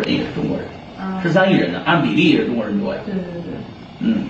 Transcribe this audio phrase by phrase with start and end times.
[0.00, 0.66] 人也是中国人，
[0.98, 3.00] 啊十三亿人呢，按比例也是中国人多呀。
[3.04, 3.54] 对对对。
[4.00, 4.24] 嗯，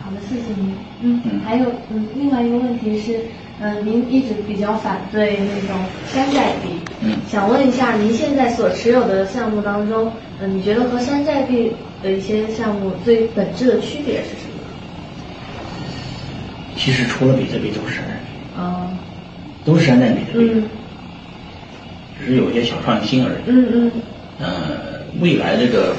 [0.00, 0.74] 好的，谢谢您。
[1.00, 3.20] 嗯，嗯还有嗯，另外一个问题是，
[3.60, 5.76] 嗯，您一直比较反对那种
[6.06, 6.68] 山寨币。
[7.00, 11.72] 嗯想问一下，您现在所持有的项目当中，嗯，你觉得和山寨币
[12.02, 14.52] 的一些项目最本质的区别是什么？
[16.76, 18.90] 其实除了比特币都是山寨币，啊，
[19.64, 20.64] 都是山寨比特币，嗯
[22.18, 23.42] 只是有一些小创新而已。
[23.46, 23.92] 嗯嗯
[24.40, 25.94] 呃，未来这个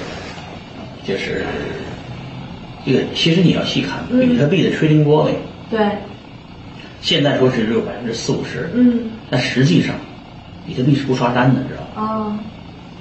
[1.06, 1.44] 就是
[2.86, 5.36] 这个，其实你要细看嗯比特币的 trading volume，
[5.70, 5.80] 对，
[7.02, 9.12] 现在说是只有百分之四五十，嗯。
[9.30, 9.96] 但实际上
[10.68, 12.02] 比特币是不刷单的，知道吧？
[12.02, 12.38] 哦，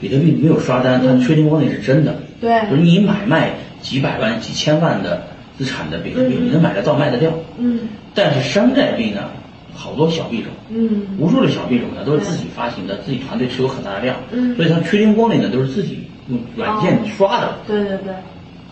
[0.01, 2.15] 比特币没有刷单，它 trading volume 是真的。
[2.41, 2.61] 对。
[2.71, 5.27] 就是你买卖几百万、几千万的
[5.59, 7.33] 资产的比特币，你能买得到、卖得掉。
[7.59, 7.81] 嗯。
[8.15, 9.31] 但是山寨币呢，
[9.75, 17.59] 好多小币种，嗯无数的小币种呢都是自己发行的，自己团队持有很大的量，嗯所以它 trading volume 呢都是自己用软件哦刷的。
[17.67, 18.15] 对对对，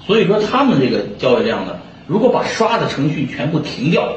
[0.07, 4.13] 所以说他们这个交易量呢，如果把刷的程序全部停掉，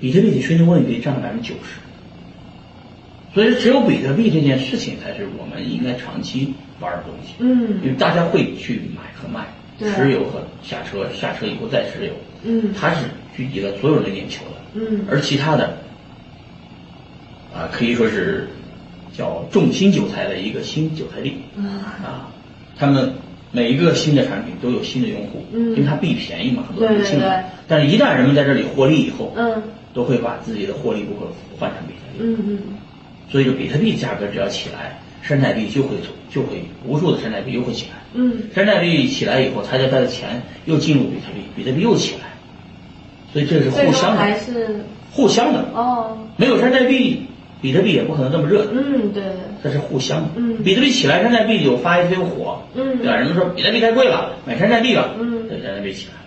[0.00, 1.80] 比特币的 trading volume 可以占到百分之九十。
[3.32, 7.34] 所以只有比特币这件事情才是我们应该长期玩的东西。
[7.38, 12.12] 嗯因为大家会去买和卖，对持有和下车，下车以后再持有，
[12.44, 12.72] 嗯。
[12.78, 15.04] 它是聚集了所有人的眼球的，嗯。
[15.10, 15.78] 而其他的，
[17.54, 18.48] 啊，可以说是
[19.16, 22.28] 叫种新韭菜的一个新韭菜地，啊啊，
[22.76, 23.12] 他们
[23.52, 25.70] 每一个新的产品都有新的用户，嗯。
[25.70, 29.62] 因为它币便宜嘛，很多人对对进来，对但是一旦人们在这里获利以后，嗯。
[29.92, 31.26] 都会把自己的获利部分
[31.58, 32.58] 换成比特币，嗯嗯。
[33.28, 35.96] 所以说比特币价格只要起来，山寨币就会
[36.30, 37.96] 就会无数的山寨币又会起来。
[38.14, 42.32] 嗯山寨币起来以后，他就他的钱又进入比特币，比特币又起来，
[43.32, 45.60] 所以这是互相的，还是互相的。
[45.74, 47.26] 哦，没有山寨币，
[47.62, 48.66] 比特币也不可能这么热。
[48.72, 49.32] 嗯对对，
[49.62, 50.28] 这是互相的。
[50.36, 53.16] 嗯比特币起来，山寨币就发 ICO 火，嗯对吧？
[53.16, 56.20] 人们说比特币太贵了，买山寨币吧，嗯对，山寨币起来了。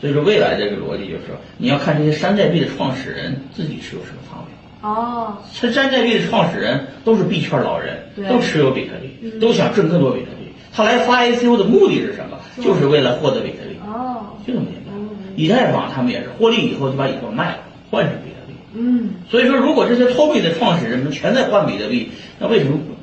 [0.00, 4.52] 所以说，未来这个逻辑就是说，你要看这些山寨币的创始人自己是有什么仓位。
[4.86, 9.40] 哦，这山寨币的创始人都是币圈老人对，都持有比特币，嗯。
[9.40, 10.52] 都想挣更多比特币。
[10.72, 12.38] 他来发 ICO 的目的是什么？
[12.62, 14.94] 就是为了获得比特币，哦，就这么简单。
[14.94, 15.08] 嗯。
[15.34, 17.58] 以太坊他们也是获利以后就把以太坊卖了，
[17.90, 18.54] 换成比特币。
[18.74, 19.10] 嗯。
[19.28, 22.94] 所以说，如果这些托币的创始人们全在换比特币，那为什么不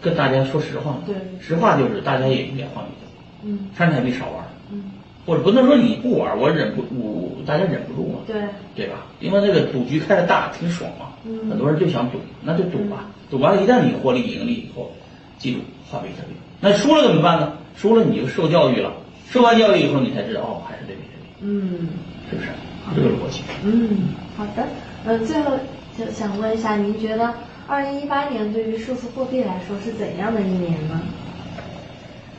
[0.00, 1.02] 跟大家说实话呢？
[1.06, 1.14] 对。
[1.40, 3.70] 实话就是大家也应该换比特币，嗯。
[3.78, 4.90] 山寨币少玩，嗯，
[5.26, 8.42] 或者不能说你不玩，我忍不我大家忍不住嘛，对，
[8.74, 9.06] 对吧？
[9.20, 14.92] 因为那个赌局开的大，挺爽嘛，嗯很多人就想赌，那就赌吧，赌完了，一旦你获利盈利以后，
[15.38, 16.34] 记住换比特币。
[16.60, 17.52] 那输了怎么办呢？
[17.76, 18.92] 输了你就受教育了，
[19.30, 21.88] 受完教育以后，你才知道哦，还是对比特币，嗯
[22.30, 22.48] 是不是？
[22.94, 23.42] 这个逻辑。
[23.64, 24.66] 嗯，好的，
[25.04, 25.52] 呃，最后
[25.96, 27.32] 就想问一下，您觉得
[27.66, 31.00] 二零一八年对于数字货币来说是怎样的一年呢？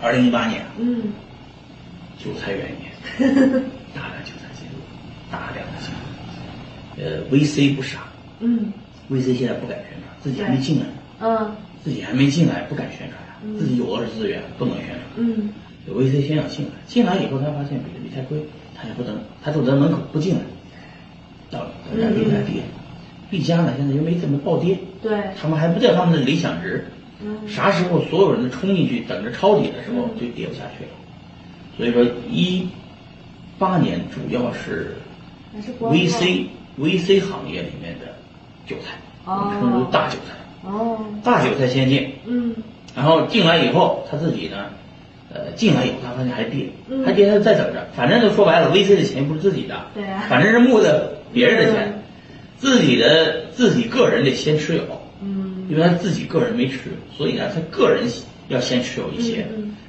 [0.02, 1.14] 二零一八年，嗯
[2.18, 2.92] 韭菜元年，
[3.96, 4.78] 大量韭菜进入，
[5.32, 6.02] 大量的进入。
[6.98, 8.00] 呃，VC 不傻
[8.40, 8.72] 嗯
[9.10, 10.86] ，VC 现在不敢宣传，自己还没进来，
[11.20, 15.00] 嗯自己还没进来，不敢宣传啊，嗯自己有的是资源，不能宣传。
[15.18, 15.50] 嗯。
[15.88, 18.38] 有 VC 先要进来，进来以后他发现比特币太贵，
[18.76, 20.42] 他也不能，他就在门口不进来，
[21.50, 22.62] 到等价币在跌，
[23.32, 26.86] 币价呢现在又没怎么暴跌，对，他们还不在他们的理想值，
[27.24, 27.36] 嗯。
[27.48, 30.20] 啥时候所有人都冲进去等着抄底的时候嗯。
[30.20, 30.92] 就跌不下去了。
[31.78, 32.68] 所以说一
[33.58, 34.96] 八年主要是
[35.80, 36.46] VC
[36.80, 38.16] VC 行业里面的
[38.68, 42.56] 韭菜，我们称之为大韭菜，哦，大韭菜先进，嗯。
[42.96, 44.66] 然后进来以后他自己呢，
[45.34, 50.26] 呃，进来以后他发现还跌嗯，还跌他再等着，反正就说白了，VC 的钱不是自己的，对啊。
[50.30, 52.04] 反正是募的别人的钱嗯，
[52.58, 54.84] 自己的自己个人得先持有。
[55.24, 55.66] 嗯。
[55.70, 58.04] 因为他自己个人没持有，所以呢，他个人
[58.50, 59.46] 要先持有一些，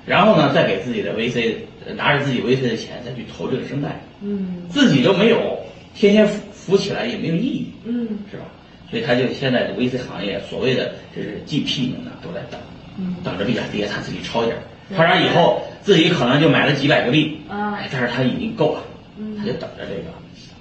[0.07, 1.55] 然后呢，再给自己的 VC
[1.85, 4.63] 呃拿着自己 VC 的钱再去投这个生态，嗯。
[4.71, 5.59] 自己都没有，
[5.93, 6.29] 天天
[6.67, 8.09] 浮浮起来也没有意义，嗯。
[8.31, 8.45] 是吧？
[8.91, 12.61] 所以他就现在的 VC 行业所谓的这是 GP 们呢都在等，
[12.99, 13.17] 嗯。
[13.25, 14.63] 等着币价跌，他自己抄点儿，
[14.97, 17.75] 抄完以后自己可能就买了几百个币，啊。
[17.75, 18.83] 哎，但是他已经够了，
[19.19, 19.37] 嗯。
[19.39, 20.11] 他就等着这个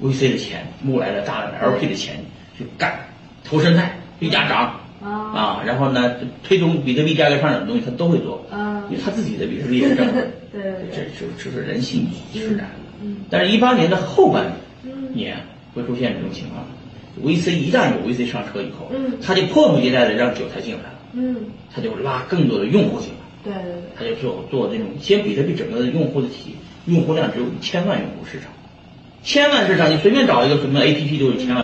[0.02, 2.16] VC 的钱募来的大量的 LP 的钱
[2.58, 3.00] 去干
[3.44, 4.80] 投生态，币价涨。
[5.04, 5.12] 啊。
[5.34, 10.14] 啊，然后呢，推动比特币价格上涨的东西，他都会做，啊因为他自己的比特币也挣了，
[10.54, 12.70] 对对这对，就就是人性使然。
[13.02, 13.18] 嗯。
[13.30, 14.46] 但是，一八年的后半
[14.84, 15.12] 嗯。
[15.14, 15.36] 年
[15.74, 16.66] 会出现这种情况
[17.24, 19.18] ，VC 一旦有 VC 上车以后，嗯。
[19.22, 21.36] 他就迫不及待的让韭菜进来了，嗯，
[21.74, 26.56] 他就拉更多的用户进来，对对对，他就做做这种，先比特币整个的用户的体
[26.88, 28.50] 用户量只有一千万用户市场，
[29.24, 31.58] 千万市场你随便找一个什么 APP 都有千万。